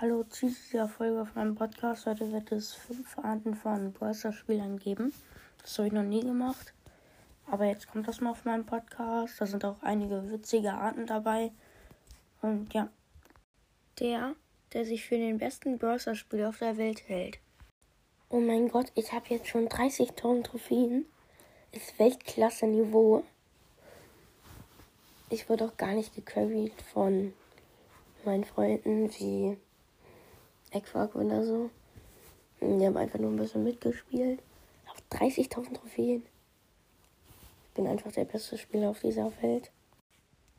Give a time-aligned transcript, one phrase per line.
[0.00, 2.06] Hallo zu dieser Folge auf meinem Podcast.
[2.06, 5.14] Heute wird es fünf Arten von Brawler-Spielern geben.
[5.62, 6.74] Das habe ich noch nie gemacht.
[7.46, 9.40] Aber jetzt kommt das mal auf meinem Podcast.
[9.40, 11.52] Da sind auch einige witzige Arten dabei.
[12.42, 12.88] Und ja.
[14.00, 14.34] Der,
[14.72, 17.38] der sich für den besten Brawler-Spieler auf der Welt hält.
[18.30, 21.06] Oh mein Gott, ich habe jetzt schon 30.000 Trophäen.
[21.70, 23.22] Ist Weltklasse-Niveau.
[25.30, 27.32] Ich wurde auch gar nicht gecarried von
[28.24, 29.56] meinen Freunden wie
[30.74, 31.70] Eckfuck oder so.
[32.60, 34.40] Die haben einfach nur ein bisschen mitgespielt.
[34.90, 36.24] Auf 30.000 Trophäen.
[37.66, 39.70] Ich bin einfach der beste Spieler auf dieser Welt.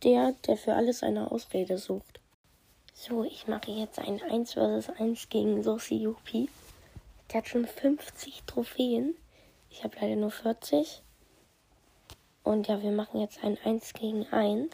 [0.04, 2.20] Der, der für alles eine Ausrede sucht.
[2.94, 6.50] So, ich mache jetzt ein 1 vs 1 gegen Sosi Yupi.
[7.32, 9.16] Der hat schon 50 Trophäen.
[9.70, 11.02] Ich habe leider nur 40.
[12.44, 14.72] Und ja, wir machen jetzt ein 1 gegen 1.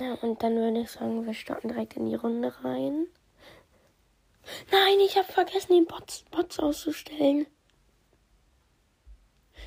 [0.00, 3.06] Ja, und dann würde ich sagen, wir starten direkt in die Runde rein.
[4.70, 7.46] Nein, ich habe vergessen, die Bots, Bots auszustellen.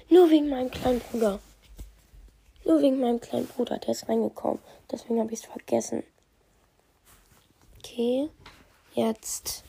[0.10, 1.40] Nur wegen meinem kleinen Bruder.
[2.66, 4.60] Nur wegen meinem kleinen Bruder, der ist reingekommen.
[4.92, 6.04] Deswegen habe ich es vergessen.
[7.80, 8.30] Okay,
[8.94, 9.64] jetzt.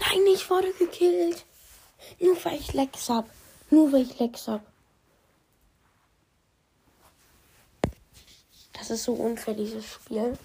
[0.00, 1.44] Nein, ich wurde gekillt.
[2.20, 3.28] Nur weil ich Lex hab.
[3.70, 4.62] Nur weil ich Lex hab.
[8.72, 10.38] Das ist so unfair, dieses Spiel.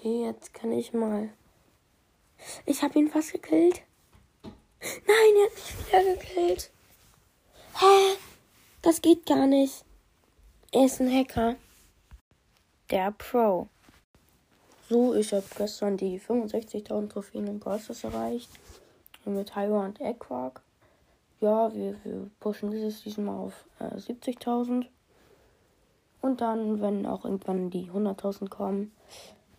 [0.00, 1.28] Okay, jetzt kann ich mal.
[2.64, 3.82] Ich habe ihn fast gekillt.
[4.42, 6.70] Nein, er hat mich wieder gekillt.
[7.74, 8.16] Hä?
[8.80, 9.84] Das geht gar nicht.
[10.72, 11.56] Er ist ein Hacker.
[12.88, 13.68] Der Pro.
[14.88, 18.48] So, ich habe gestern die 65.000 Trophäen im Process erreicht.
[19.26, 20.62] Mit Hyra und Eggquark.
[21.40, 24.86] Ja, wir, wir pushen dieses diesmal auf äh, 70.000.
[26.22, 28.92] Und dann, wenn auch irgendwann die 100.000 kommen,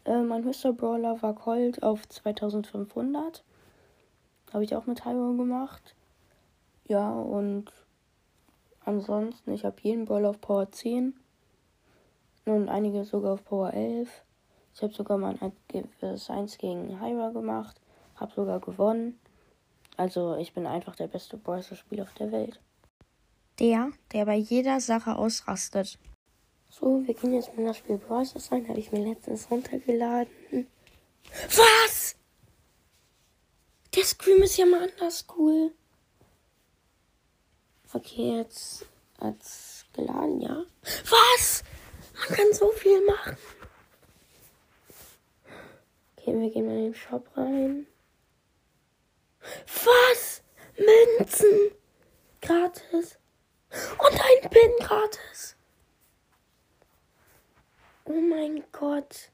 [0.05, 3.43] äh, mein höchster Brawler war Colt auf 2500.
[4.53, 5.95] Habe ich auch mit Hyro gemacht.
[6.87, 7.71] Ja, und
[8.83, 11.15] ansonsten, ich habe jeden Brawler auf Power 10.
[12.45, 14.09] Und einige sogar auf Power 11.
[14.73, 15.53] Ich habe sogar mal ein
[16.29, 17.79] 1 gegen Hyra gemacht.
[18.15, 19.19] Habe sogar gewonnen.
[19.97, 22.59] Also, ich bin einfach der beste Brawler-Spieler auf der Welt.
[23.59, 25.99] Der, der bei jeder Sache ausrastet.
[26.71, 28.67] So, wir gehen jetzt mal das Spiel Brawlers rein.
[28.69, 30.67] Habe ich mir letztens runtergeladen.
[31.47, 32.15] Was?
[33.93, 35.73] Der Scream ist ja mal anders cool.
[37.91, 38.85] Okay, jetzt
[39.19, 40.63] hat's geladen, ja.
[41.09, 41.63] Was?
[42.13, 43.35] Man kann so viel machen.
[46.15, 47.85] Okay, wir gehen mal in den Shop rein.
[49.65, 50.41] Was?
[50.77, 51.71] Münzen?
[52.41, 53.17] Gratis.
[53.71, 55.57] Und ein Pin gratis.
[58.13, 59.31] Oh mein Gott.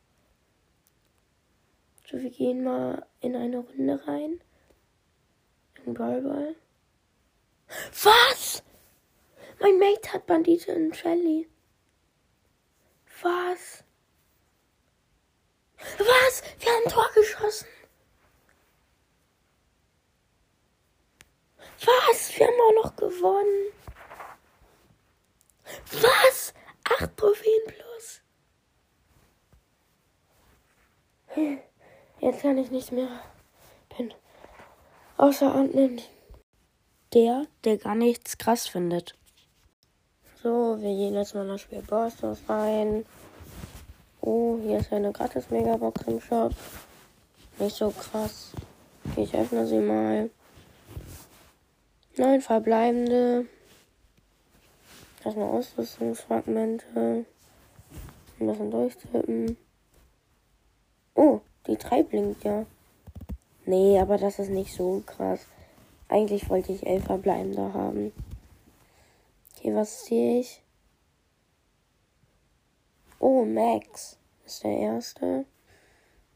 [2.05, 4.39] So, wir gehen mal in eine Runde rein.
[5.83, 6.55] In Ballball.
[8.03, 8.61] Was?
[9.59, 11.49] Mein Mate hat Bandite in Shelly.
[13.23, 13.83] Was?
[15.97, 16.43] Was?
[16.59, 17.67] Wir haben ein Tor geschossen.
[21.83, 22.37] Was?
[22.37, 23.73] Wir haben auch noch gewonnen.
[25.93, 26.53] Was?
[26.83, 27.86] Acht Trophäen plus.
[32.19, 33.09] Jetzt kann ich nicht mehr.
[33.95, 34.13] Bin
[35.17, 36.09] außerordentlich.
[37.13, 39.15] Der, der gar nichts krass findet.
[40.41, 43.05] So, wir gehen jetzt mal das Spiel Bostos rein.
[44.21, 46.53] Oh, hier ist eine gratis Megabox im Shop.
[47.59, 48.51] Nicht so krass.
[49.15, 50.29] Ich öffne sie mal.
[52.17, 53.45] Neun verbleibende.
[55.23, 57.25] Erstmal Ausrüstungsfragmente.
[58.39, 59.57] Ein bisschen durchtippen.
[61.19, 62.67] Oh, die 3 blinkt ja.
[63.65, 65.47] Nee, aber das ist nicht so krass.
[66.09, 68.13] Eigentlich wollte ich 11 verbleibende haben.
[69.55, 70.61] Okay, was sehe ich?
[73.17, 75.45] Oh, Max ist der erste.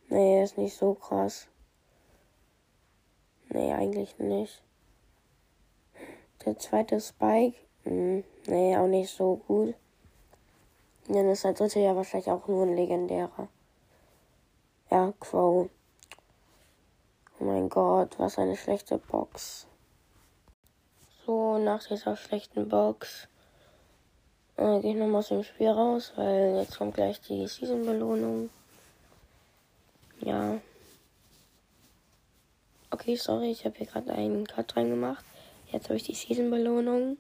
[0.10, 1.48] Nee, ist nicht so krass.
[3.50, 4.64] Nee, eigentlich nicht.
[6.44, 7.56] Der zweite Spike.
[7.84, 9.76] Hm, nee, auch nicht so gut.
[11.08, 13.48] Dann ist der dritte ja wahrscheinlich auch nur ein legendärer.
[14.92, 15.70] Ja, Crow.
[17.40, 19.66] Oh mein Gott, was eine schlechte Box.
[21.26, 23.30] So, nach dieser schlechten Box
[24.58, 28.50] äh, gehe ich nochmal aus dem Spiel raus, weil jetzt kommt gleich die Season-Belohnung.
[30.20, 30.60] Ja.
[32.90, 35.24] Okay, sorry, ich habe hier gerade einen Cut reingemacht.
[35.72, 37.18] Jetzt habe ich die Season-Belohnung.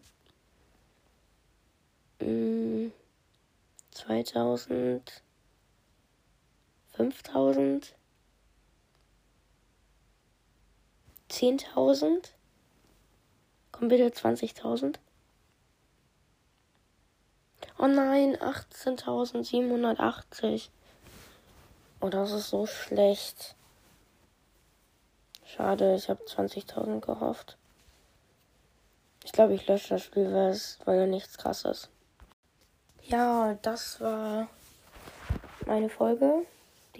[2.20, 2.88] Mm.
[3.92, 5.24] 2000,
[6.92, 7.96] 5000,
[11.30, 12.32] 10.000,
[13.72, 14.98] komm bitte 20.000.
[17.78, 20.70] Oh nein, 18.780.
[22.00, 23.56] Oh, das ist so schlecht.
[25.46, 27.58] Schade, ich habe 20.000 gehofft.
[29.24, 31.90] Ich glaube, ich lösche das Spiel, weil es weil ja nichts krasses.
[33.04, 34.48] Ja, das war
[35.66, 36.46] meine Folge.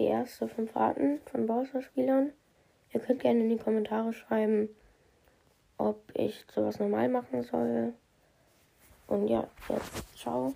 [0.02, 2.32] Die erste fünf Arten von Bowser-Spielern.
[2.92, 4.68] Ihr könnt gerne in die Kommentare schreiben,
[5.78, 7.94] ob ich sowas normal machen soll.
[9.06, 10.54] Und ja, jetzt ciao.